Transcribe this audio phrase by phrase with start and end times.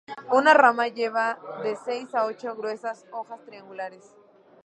[0.31, 4.15] Una rama lleva de seis a ocho gruesas hojas triangulares.